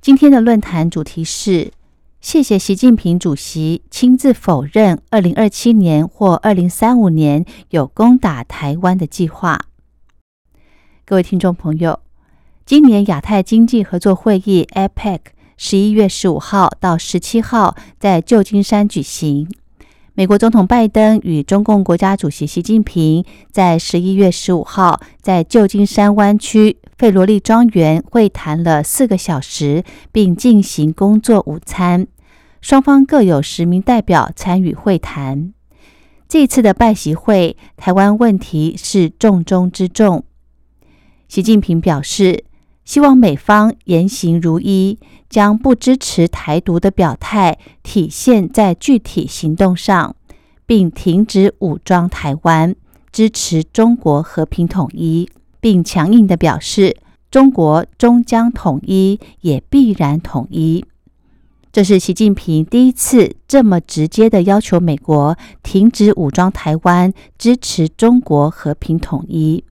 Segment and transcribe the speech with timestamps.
[0.00, 1.72] 今天的论坛主题是：
[2.22, 9.60] 谢谢习近平主席亲自否认二零二七年或二零三五年有攻打台湾的计划。
[11.04, 12.00] 各位听众朋友，
[12.64, 15.18] 今年亚太经济合作会议 （APEC）
[15.58, 19.46] 十一月十五号到十七号在旧金山举行。
[20.14, 32.06] 美国总统拜登与中共国家主席习近平在十一月十五号在旧金山湾区费罗利庄园会谈了四个小时，并进行工作午餐。
[32.60, 35.54] 双方各有十名代表参与会谈。
[36.28, 40.24] 这次的拜习会，台湾问题是重中之重。
[41.26, 42.44] 习近平表示，
[42.84, 44.98] 希望美方言行如一。
[45.30, 50.14] 将不支持台独的表态体现在具体行动上，
[50.66, 52.76] 并停止武装台湾，
[53.10, 55.30] 支持中国和平统一，
[55.60, 56.96] 并强硬的表示
[57.30, 60.84] 中国终将统一，也必然统一。
[61.72, 69.62] 这是习近平第一次这么直接的要求美国停止武装台湾，支持中国和平统一。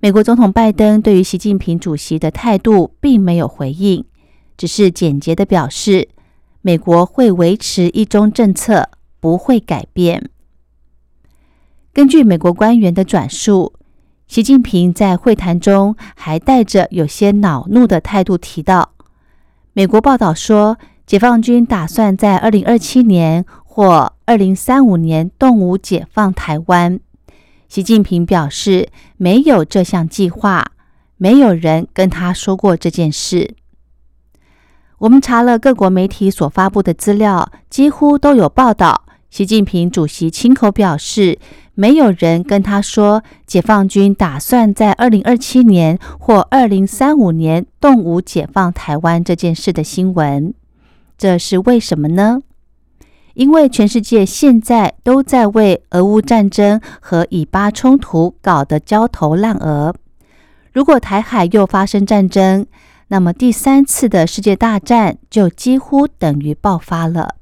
[0.00, 4.04] 美国总统拜登对于习近平主席的态度并没有回应。
[4.56, 6.08] 只是简洁的表示，
[6.62, 8.88] 美国会维持一中政策，
[9.20, 10.30] 不会改变。
[11.92, 13.74] 根据美国官员的转述，
[14.26, 18.90] 习近平在会谈中还带着有些恼怒的态度提到，
[19.72, 20.76] 美国报道说，
[21.06, 26.98] 解放军打算在二零二七年或二零三五年动武解放台湾。
[27.68, 30.72] 习近平表示，没有这项计划，
[31.16, 33.54] 没有人跟他说过这件事。
[34.98, 39.03] 我们查了各国媒体所发布的资料，几乎都有报道。
[39.34, 41.40] 习近平主席亲口表示，
[41.74, 50.54] 没有人跟他说解放军打算在二零二七年或二零三五年动武解放台湾这件事的新闻。
[51.18, 52.42] 这是为什么呢？
[53.32, 59.92] 因为全世界现在都在为俄乌战争和以巴冲突搞得焦头烂额。
[60.72, 62.64] 如果台海又发生战争，
[63.08, 67.34] 那么第三次的世界大战就几乎等于爆发了，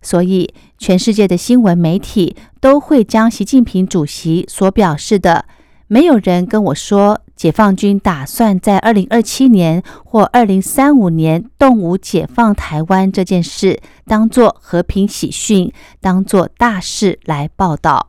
[0.00, 5.44] 所以全世界的新闻媒体都会将习近平主席所表示的
[5.86, 18.08] “没有人跟我说解放军打算在二零二七年或二零三五年动武解放台湾”这件事当作和平喜讯，当作大事来报道，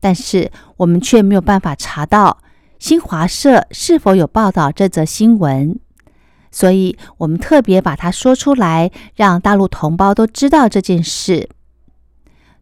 [0.00, 2.38] 但是我们却没有办法查到。
[2.78, 5.78] 新华社是否有报道这则新闻？
[6.50, 11.48] 所以我们特别把它说出来，让大陆同胞都知道这件事。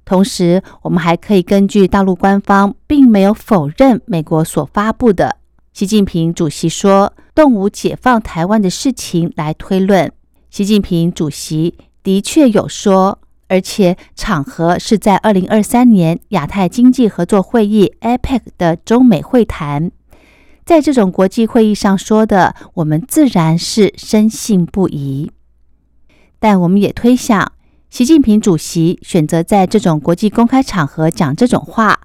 [0.05, 5.37] 同时，我们还可以根据大陆官方并没有否认美国所发布的
[5.75, 10.11] 习近平主席说动武解放台湾的事情来推论，
[10.51, 19.91] 习近平主席的确有说，而且场合是在二零二三年亚太经济合作会议 （APEC） 的中美会谈。
[20.69, 25.33] 在这种国际会议上说的，我们自然是深信不疑。
[26.39, 27.53] 但我们也推想，
[27.89, 31.99] 习近平主席选择在这种国际公开场合讲这种话，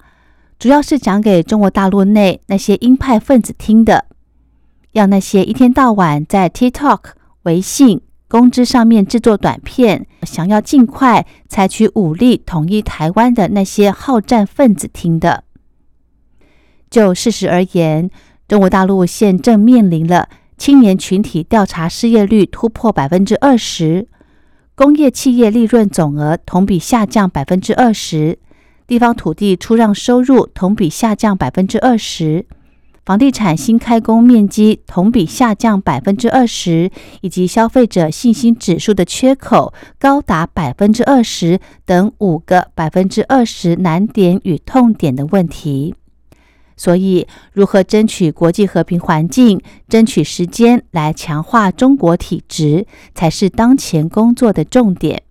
[0.58, 4.06] 主要是讲给中国大陆内那些鹰派分子听的，
[4.94, 7.00] 要那些一天到晚在 TikTok、
[7.42, 15.44] 微信、公知上面制作短片，想要尽快采取武力统一台湾的那些好战分子听的。
[16.90, 18.10] 就事实而言。
[18.48, 24.08] 中国大陆现正面临了青年群体调查失业率突破百分之二十，
[24.76, 28.38] 工业企业利润总额同比下降百分之二十，
[28.86, 32.46] 地方土地出让收入同比下降百分之二十，
[33.06, 36.92] 房地产新开工面积同比下降百分之二十，
[37.22, 45.96] 以及消费者信心指数的缺口高达百分之二十等五个百分之二十难点与痛点的问题。
[46.84, 52.86] 所以，如何争取国际和平环境，争取时间来强化中国体制，
[53.16, 55.24] 才是当前工作的重点。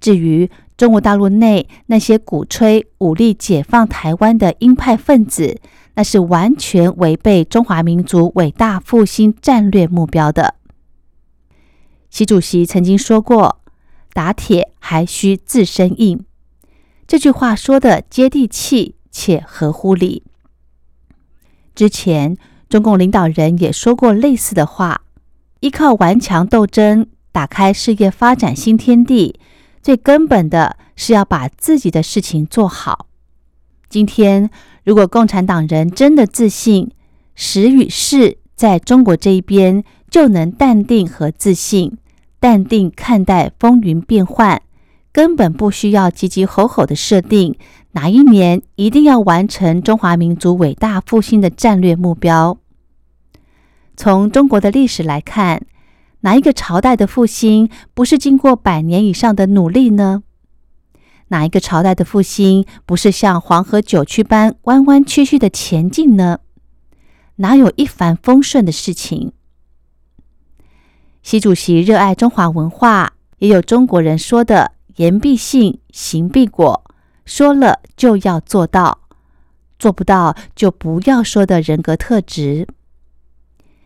[0.00, 0.48] 至于
[0.78, 5.60] 中国大陆内那些鼓吹武力解放台湾的鹰派分子，
[5.96, 10.54] 那是完全违背中华民族伟大复兴战略目标的。
[12.08, 13.60] 习主席曾经说过
[14.14, 16.24] ：“打铁还需自身硬。”
[17.06, 20.24] 这句话说的接地气且合乎理。
[21.74, 22.36] 之前
[22.68, 25.02] 中共领导人也说过类似的话
[25.60, 29.38] ：“依靠顽强斗争打开事业发展新天地，
[29.80, 33.06] 最根本的是要把自己的事情做好。”
[33.88, 34.50] 今天，
[34.82, 36.90] 如果共产党人真的自信，
[37.36, 41.96] 时与势在中国这一边，就能淡定和自信。
[42.40, 44.60] 淡定看待风云变幻，
[45.12, 47.56] 根本不需要急急吼吼的设定
[47.94, 52.58] 哪一年一定要完成中华民族伟大复兴的战略目标。
[53.96, 55.64] 从中国的历史来看，
[56.22, 60.24] 哪一个朝代的复兴不是经过百年以上的努力呢？
[61.28, 66.40] 哪一个朝代的复兴不是像黄河九曲般弯弯曲曲的前进呢？
[67.36, 69.30] 哪有一帆风顺的事情？
[71.22, 76.83] 习主席热爱中华文化，也有中国人说的“言必信，行必果”，
[77.24, 79.00] 说了就要做到，
[79.78, 82.66] 做不到就不要说的人格特质。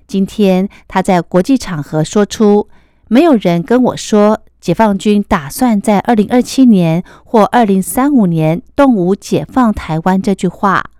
[0.07, 2.69] 今天他在国际场合说出
[3.09, 10.91] “没有人跟我说解放军打算在二零二七年或二零三五年动武解放台湾”这句话。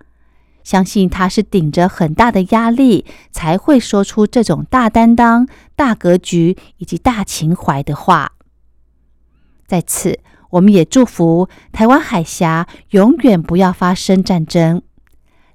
[0.63, 8.33] 相信他是顶着很大的压力，才会说出这种大担当、大格局以及大情怀的话。
[9.65, 10.19] 在此，
[10.51, 14.81] 我们也祝福台湾海峡永远不要发生战争，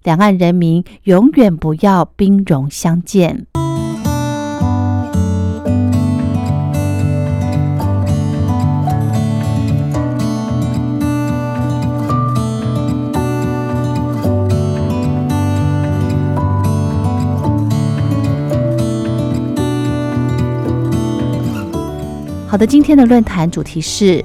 [0.05, 3.47] 两岸人民永远不要兵戎相见。
[22.47, 24.25] 好的，今天的论坛主题是：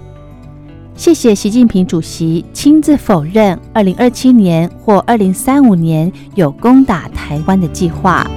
[1.00, 8.30] 谢谢习近平主席亲自否认二零二七年或二零三五年有攻打台湾的计划。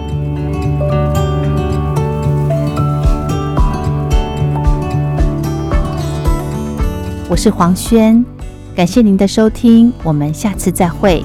[7.29, 8.25] 我是黄轩，
[8.76, 11.20] 感谢您的收听，我们下次再会。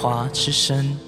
[0.00, 1.07] 华之声。